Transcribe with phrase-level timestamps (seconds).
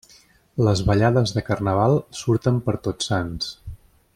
[0.67, 3.53] Les ballades de Carnaval surten per Tots Sants.